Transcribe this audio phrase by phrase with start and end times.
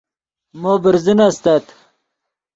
[0.61, 1.65] مو برزن استت